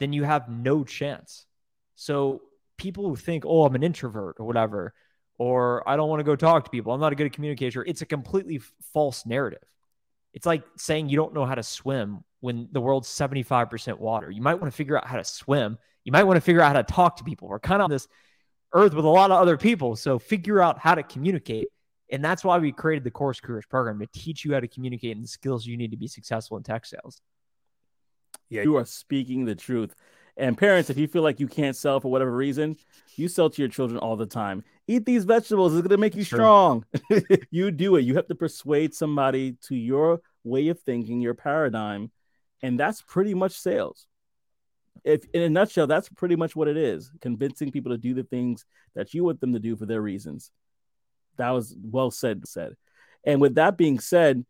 [0.00, 1.46] then you have no chance.
[1.94, 2.42] So
[2.76, 4.94] people who think, oh, I'm an introvert or whatever,
[5.38, 8.02] or I don't want to go talk to people, I'm not a good communicator, it's
[8.02, 8.60] a completely
[8.92, 9.62] false narrative.
[10.32, 14.30] It's like saying you don't know how to swim when the world's 75% water.
[14.30, 15.78] You might want to figure out how to swim.
[16.04, 17.48] You might want to figure out how to talk to people.
[17.48, 18.08] We're kind of on this
[18.72, 19.96] earth with a lot of other people.
[19.96, 21.68] So figure out how to communicate.
[22.10, 25.16] And that's why we created the Course Careers program to teach you how to communicate
[25.16, 27.22] and the skills you need to be successful in tech sales.
[28.50, 29.94] Yeah, you are speaking the truth.
[30.36, 32.76] And parents, if you feel like you can't sell for whatever reason,
[33.16, 34.64] you sell to your children all the time.
[34.86, 36.84] Eat these vegetables, it's going to make you strong.
[37.50, 38.02] you do it.
[38.02, 42.10] You have to persuade somebody to your way of thinking, your paradigm,
[42.62, 44.06] and that's pretty much sales.
[45.04, 48.24] If in a nutshell, that's pretty much what it is convincing people to do the
[48.24, 50.50] things that you want them to do for their reasons.
[51.36, 52.74] That was well said, said.
[53.24, 54.44] And with that being said,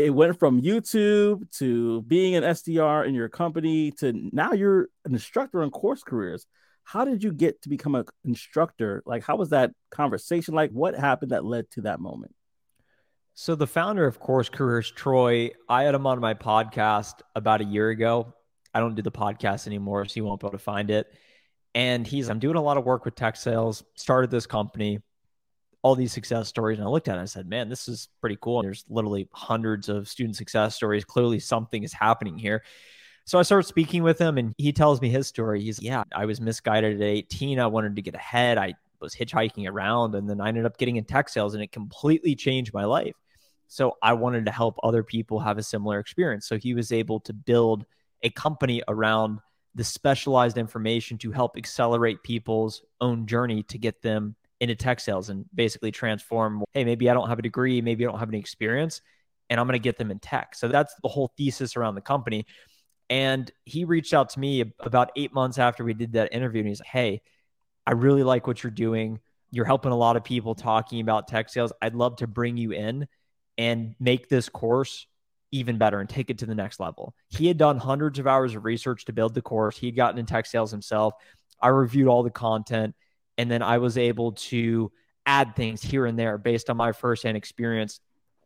[0.00, 5.12] it went from YouTube to being an SDR in your company to now you're an
[5.12, 6.46] instructor on course careers.
[6.84, 9.02] How did you get to become an instructor?
[9.04, 10.70] Like, how was that conversation like?
[10.70, 12.34] What happened that led to that moment?
[13.34, 17.64] So the founder of Course Careers, Troy, I had him on my podcast about a
[17.64, 18.34] year ago.
[18.74, 21.12] I don't do the podcast anymore, so you won't be able to find it.
[21.74, 25.00] And he's, I'm doing a lot of work with tech sales, started this company,
[25.82, 26.78] all these success stories.
[26.78, 28.62] And I looked at it and I said, man, this is pretty cool.
[28.62, 31.04] There's literally hundreds of student success stories.
[31.04, 32.62] Clearly something is happening here.
[33.24, 35.62] So I started speaking with him and he tells me his story.
[35.62, 37.60] He's, yeah, I was misguided at 18.
[37.60, 38.58] I wanted to get ahead.
[38.58, 41.72] I was hitchhiking around and then I ended up getting in tech sales and it
[41.72, 43.14] completely changed my life.
[43.68, 46.46] So I wanted to help other people have a similar experience.
[46.48, 47.86] So he was able to build
[48.22, 49.38] a company around
[49.74, 55.30] the specialized information to help accelerate people's own journey to get them into tech sales
[55.30, 56.62] and basically transform.
[56.74, 59.00] Hey, maybe I don't have a degree, maybe I don't have any experience,
[59.48, 60.54] and I'm going to get them in tech.
[60.54, 62.46] So that's the whole thesis around the company.
[63.08, 66.68] And he reached out to me about eight months after we did that interview, and
[66.68, 67.22] he's like, Hey,
[67.86, 69.18] I really like what you're doing.
[69.50, 71.72] You're helping a lot of people talking about tech sales.
[71.82, 73.08] I'd love to bring you in
[73.58, 75.06] and make this course
[75.50, 77.14] even better and take it to the next level.
[77.28, 79.76] He had done hundreds of hours of research to build the course.
[79.76, 81.14] He had gotten in tech sales himself.
[81.60, 82.94] I reviewed all the content
[83.40, 84.92] and then I was able to
[85.24, 87.98] add things here and there based on my firsthand experience.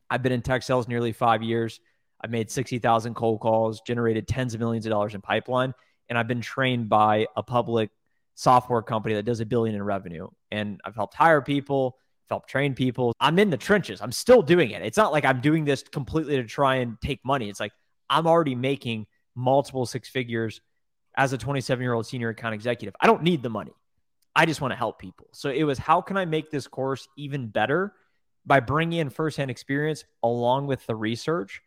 [0.09, 1.81] I've been in tech sales nearly five years.
[2.21, 5.75] I've made 60,000 cold calls, generated tens of millions of dollars in pipeline,
[6.09, 7.91] and I've been trained by a public
[8.37, 10.29] software company that does a billion in revenue.
[10.53, 11.97] And I've helped hire people,
[12.29, 13.15] helped train people.
[13.19, 14.01] I'm in the trenches.
[14.01, 14.83] I'm still doing it.
[14.83, 17.51] It's not like I'm doing this completely to try and take money.
[17.51, 17.73] It's like
[18.09, 20.61] I'm already making multiple six figures
[21.17, 22.95] as a 27 year old senior account executive.
[23.01, 23.73] I don't need the money.
[24.37, 25.29] I just want to help people.
[25.33, 27.95] So it was how can I make this course even better
[28.47, 31.63] by bringing in firsthand experience along with the research.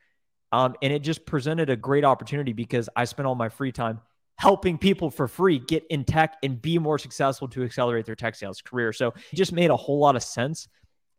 [0.52, 4.00] Um, and it just presented a great opportunity because I spent all my free time
[4.38, 8.36] helping people for free get in tech and be more successful to accelerate their tech
[8.36, 8.94] sales career.
[8.94, 10.68] So it just made a whole lot of sense.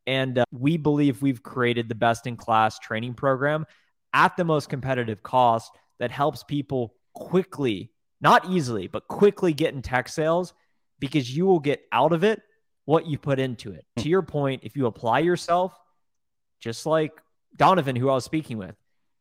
[0.06, 3.66] And uh, we believe we've created the best in class training program
[4.14, 9.82] at the most competitive cost that helps people quickly, not easily, but quickly get in
[9.82, 10.54] tech sales
[10.98, 12.42] because you will get out of it
[12.84, 13.84] what you put into it.
[13.98, 15.78] To your point, if you apply yourself,
[16.60, 17.12] just like
[17.54, 18.74] Donovan, who I was speaking with,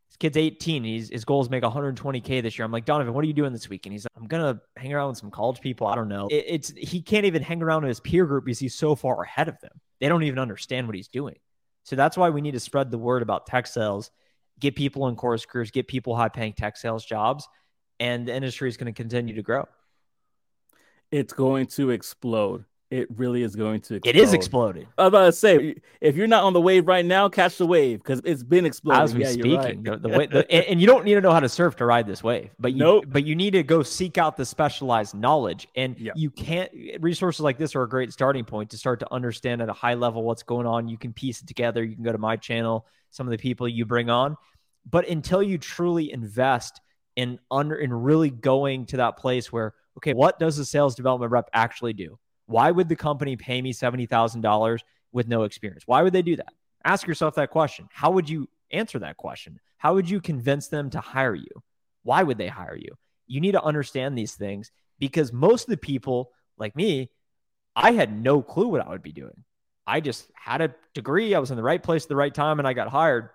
[0.09, 0.83] this kid's 18.
[0.83, 2.65] He's, his goal is make 120K this year.
[2.65, 3.85] I'm like, Donovan, what are you doing this week?
[3.85, 5.85] And he's like, I'm going to hang around with some college people.
[5.87, 6.27] I don't know.
[6.31, 9.21] It, it's He can't even hang around with his peer group because he's so far
[9.21, 9.73] ahead of them.
[9.99, 11.35] They don't even understand what he's doing.
[11.83, 14.11] So that's why we need to spread the word about tech sales,
[14.59, 17.47] get people in course careers, get people high paying tech sales jobs,
[17.99, 19.65] and the industry is going to continue to grow.
[21.11, 24.15] It's going to explode it really is going to explode.
[24.15, 24.87] It is exploding.
[24.97, 27.65] I was about to say, if you're not on the wave right now, catch the
[27.65, 29.03] wave because it's been exploding.
[29.03, 29.83] As we yeah, speaking, right.
[29.83, 31.85] the, the, way, the, and, and, you don't need to know how to surf to
[31.85, 33.05] ride this wave, but you, nope.
[33.07, 36.13] but you need to go seek out the specialized knowledge, and yeah.
[36.15, 36.71] you can't.
[37.01, 39.95] Resources like this are a great starting point to start to understand at a high
[39.95, 40.87] level what's going on.
[40.87, 41.83] You can piece it together.
[41.83, 44.37] You can go to my channel, some of the people you bring on,
[44.89, 46.79] but until you truly invest
[47.17, 51.31] in under and really going to that place where okay, what does a sales development
[51.31, 52.17] rep actually do?
[52.45, 54.79] Why would the company pay me $70,000
[55.11, 55.83] with no experience?
[55.85, 56.53] Why would they do that?
[56.85, 57.89] Ask yourself that question.
[57.91, 59.59] How would you answer that question?
[59.77, 61.49] How would you convince them to hire you?
[62.03, 62.95] Why would they hire you?
[63.27, 67.11] You need to understand these things because most of the people like me,
[67.75, 69.43] I had no clue what I would be doing.
[69.85, 71.35] I just had a degree.
[71.35, 73.29] I was in the right place at the right time and I got hired.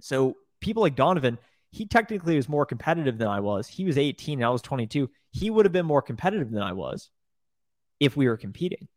[0.00, 1.38] So people like Donovan,
[1.72, 3.68] he technically was more competitive than I was.
[3.68, 5.08] He was 18 and I was 22.
[5.30, 7.10] He would have been more competitive than I was
[8.00, 8.88] if we were competing.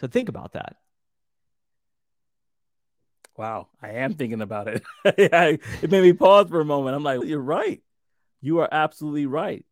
[0.00, 0.76] So think about that.
[3.36, 4.82] Wow, I am thinking about it.
[5.04, 6.94] it made me pause for a moment.
[6.94, 7.82] I'm like, you're right.
[8.40, 9.64] You are absolutely right.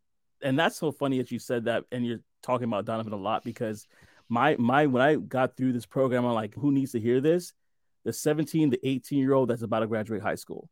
[0.43, 3.45] And that's so funny that you said that and you're talking about Donovan a lot
[3.45, 3.87] because
[4.29, 7.53] my my when I got through this program, I'm like, who needs to hear this?
[8.05, 10.69] The 17 the 18 year old that's about to graduate high school.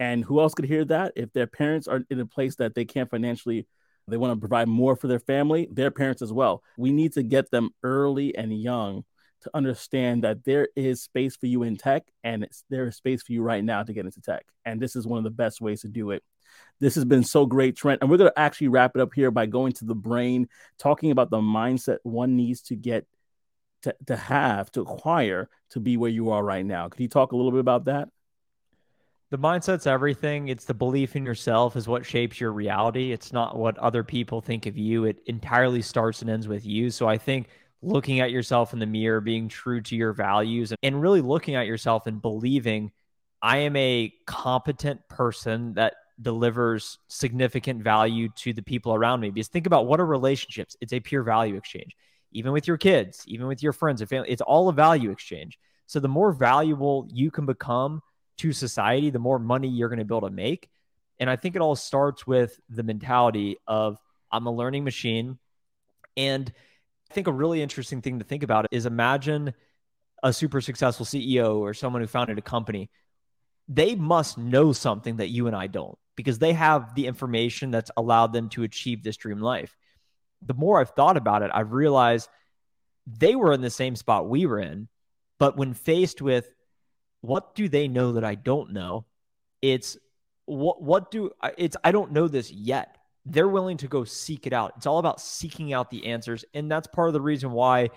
[0.00, 1.12] And who else could hear that?
[1.14, 3.66] If their parents are in a place that they can't financially,
[4.08, 6.64] they want to provide more for their family, their parents as well.
[6.78, 9.04] We need to get them early and young
[9.42, 13.32] to understand that there is space for you in tech and there is space for
[13.32, 14.46] you right now to get into tech.
[14.64, 16.22] And this is one of the best ways to do it.
[16.80, 18.00] This has been so great, Trent.
[18.00, 21.10] And we're going to actually wrap it up here by going to the brain, talking
[21.10, 23.06] about the mindset one needs to get
[23.82, 26.88] to, to have, to acquire to be where you are right now.
[26.88, 28.08] Could you talk a little bit about that?
[29.30, 30.48] The mindset's everything.
[30.48, 33.12] It's the belief in yourself is what shapes your reality.
[33.12, 35.04] It's not what other people think of you.
[35.04, 36.90] It entirely starts and ends with you.
[36.90, 37.46] So I think
[37.80, 41.68] looking at yourself in the mirror, being true to your values, and really looking at
[41.68, 42.90] yourself and believing
[43.40, 49.30] I am a competent person that delivers significant value to the people around me.
[49.30, 50.76] Because think about what are relationships?
[50.80, 51.96] It's a pure value exchange.
[52.32, 55.56] Even with your kids, even with your friends and family, it's all a value exchange.
[55.86, 58.02] So the more valuable you can become
[58.38, 60.68] to society, the more money you're going to be able to make.
[61.18, 63.98] And I think it all starts with the mentality of
[64.32, 65.38] I'm a learning machine.
[66.16, 66.52] And
[67.10, 69.52] I think a really interesting thing to think about is imagine
[70.22, 72.90] a super successful CEO or someone who founded a company.
[73.68, 77.90] They must know something that you and I don't because they have the information that's
[77.96, 79.76] allowed them to achieve this dream life.
[80.42, 82.28] The more I've thought about it, I've realized
[83.06, 84.88] they were in the same spot we were in.
[85.38, 86.50] But when faced with
[87.20, 89.04] what do they know that I don't know,
[89.62, 89.96] it's
[90.46, 92.96] what what do it's I don't know this yet.
[93.26, 94.74] They're willing to go seek it out.
[94.76, 96.44] It's all about seeking out the answers.
[96.54, 97.90] And that's part of the reason why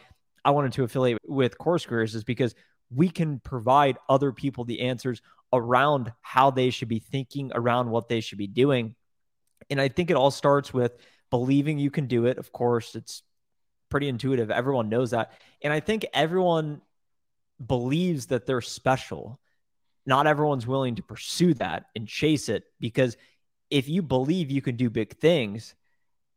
[0.43, 2.53] I wanted to affiliate with Course Careers is because
[2.93, 5.21] we can provide other people the answers
[5.53, 8.95] around how they should be thinking, around what they should be doing.
[9.69, 10.91] And I think it all starts with
[11.29, 12.37] believing you can do it.
[12.37, 13.23] Of course, it's
[13.89, 14.51] pretty intuitive.
[14.51, 15.31] Everyone knows that.
[15.61, 16.81] And I think everyone
[17.67, 19.39] believes that they're special.
[20.05, 23.17] Not everyone's willing to pursue that and chase it because
[23.69, 25.75] if you believe you can do big things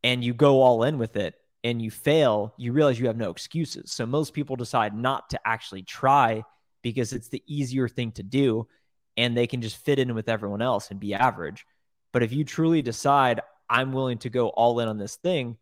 [0.05, 1.35] and you go all in with it
[1.65, 3.91] and you fail, you realize you have no excuses.
[3.93, 6.45] So most people decide not to actually try
[6.83, 8.69] because it's the easier thing to do
[9.17, 11.67] and they can just fit in with everyone else and be average.
[12.13, 15.57] But if you truly decide, I'm willing to go all in on this thing,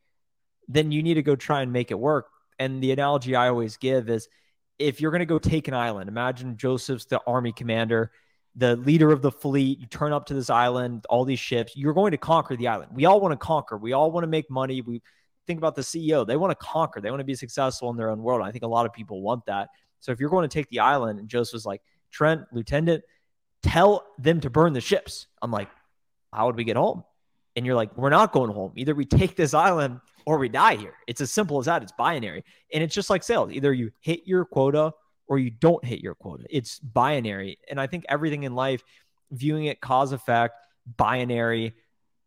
[0.69, 2.29] then you need to go try and make it work.
[2.59, 4.29] And the analogy I always give is
[4.79, 8.11] if you're going to go take an island, imagine Joseph's the army commander,
[8.57, 9.79] the leader of the fleet.
[9.81, 11.77] You turn up to this island, all these ships.
[11.77, 12.91] You're going to conquer the island.
[12.95, 13.77] We all want to conquer.
[13.77, 14.81] We all want to make money.
[14.81, 15.03] We
[15.47, 16.27] think about the CEO.
[16.27, 17.01] They want to conquer.
[17.01, 18.43] They want to be successful in their own world.
[18.43, 19.69] I think a lot of people want that.
[20.01, 23.03] So if you're going to take the island, and Joseph's like, Trent, Lieutenant,
[23.63, 25.27] tell them to burn the ships.
[25.41, 25.69] I'm like,
[26.33, 27.05] how would we get home?
[27.57, 28.73] And you're like, we're not going home.
[28.77, 30.95] Either we take this island or we die here.
[31.07, 31.83] It's as simple as that.
[31.83, 32.45] It's binary.
[32.73, 33.53] And it's just like sales.
[33.53, 34.93] Either you hit your quota
[35.27, 36.45] or you don't hit your quota.
[36.51, 37.59] It's binary.
[37.69, 38.83] And I think everything in life,
[39.31, 40.57] viewing it cause effect,
[40.97, 41.75] binary,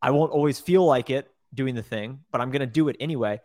[0.01, 2.97] I won't always feel like it doing the thing, but I'm going to do it
[2.99, 3.41] anyway.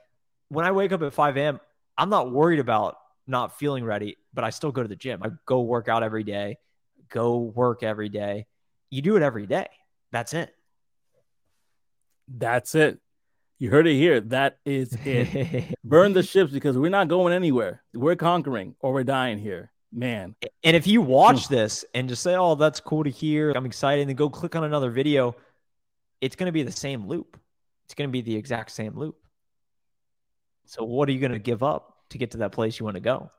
[0.48, 1.60] When I wake up at 5 a.m.,
[1.96, 5.22] I'm not worried about not feeling ready, but I still go to the gym.
[5.22, 6.58] I go work out every day
[7.12, 8.46] go work every day.
[8.90, 9.68] You do it every day.
[10.10, 10.52] That's it.
[12.26, 12.98] That's it.
[13.62, 14.18] You heard it here.
[14.18, 15.76] That is it.
[15.84, 17.80] Burn the ships because we're not going anywhere.
[17.94, 19.70] We're conquering or we're dying here.
[19.92, 20.34] Man.
[20.64, 24.00] And if you watch this and just say, oh, that's cool to hear, I'm excited,
[24.00, 25.36] and then go click on another video,
[26.20, 27.38] it's going to be the same loop.
[27.84, 29.14] It's going to be the exact same loop.
[30.66, 32.96] So, what are you going to give up to get to that place you want
[32.96, 33.30] to go?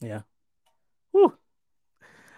[0.00, 0.20] Yeah.
[1.10, 1.36] Whew.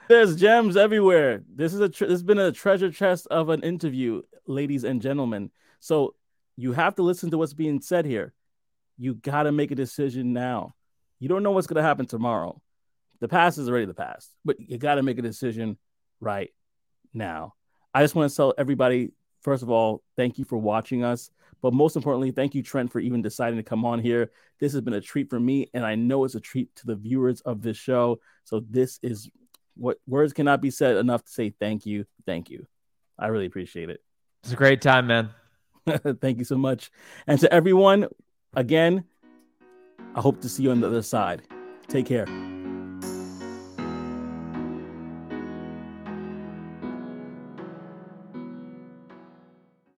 [0.09, 1.43] There's gems everywhere.
[1.47, 5.51] This is a this has been a treasure chest of an interview, ladies and gentlemen.
[5.81, 6.15] So
[6.57, 8.33] you have to listen to what's being said here.
[8.99, 10.75] You got to make a decision now.
[11.19, 12.61] You don't know what's going to happen tomorrow.
[13.21, 15.79] The past is already the past, but you got to make a decision
[16.21, 16.51] right
[17.13, 17.55] now.
[17.93, 19.13] I just want to tell everybody
[19.45, 21.31] first of all, thank you for watching us.
[21.63, 24.33] But most importantly, thank you, Trent, for even deciding to come on here.
[24.59, 26.97] This has been a treat for me, and I know it's a treat to the
[26.97, 28.21] viewers of this show.
[28.45, 29.31] So this is
[29.77, 32.67] what words cannot be said enough to say thank you, thank you.
[33.19, 34.03] I really appreciate it.
[34.43, 35.31] It's a great time, man.
[36.21, 36.91] thank you so much.
[37.27, 38.07] And to everyone,
[38.55, 39.05] again,
[40.15, 41.43] I hope to see you on the other side.
[41.89, 42.27] Take care.